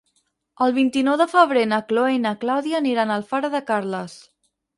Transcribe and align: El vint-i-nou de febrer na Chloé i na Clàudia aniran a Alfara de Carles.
El 0.67 0.71
vint-i-nou 0.77 1.19
de 1.21 1.27
febrer 1.33 1.65
na 1.73 1.79
Chloé 1.91 2.15
i 2.15 2.23
na 2.23 2.33
Clàudia 2.45 2.81
aniran 2.81 3.13
a 3.13 3.19
Alfara 3.21 3.53
de 3.59 3.63
Carles. 3.71 4.19